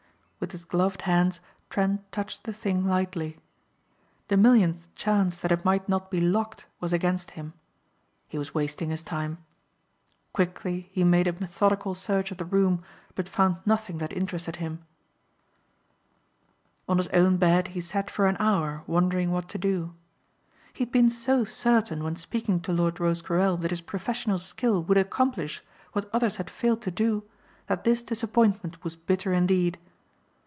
[0.41, 1.39] With his gloved hands
[1.69, 3.37] Trent touched the thing lightly.
[4.27, 7.53] The millionth chance that it might not be locked was against him.
[8.27, 9.37] He was wasting his time.
[10.33, 12.83] Quickly he made a methodical search of the room
[13.13, 14.83] but found nothing that interested him.
[16.89, 19.93] On his own bed he sat for an hour wondering what to do.
[20.73, 24.97] He had been so certain when speaking to Lord Rosecarrel that his professional skill would
[24.97, 25.61] accomplish
[25.91, 27.25] what others had failed to do
[27.67, 29.77] that this disappointment was bitter indeed.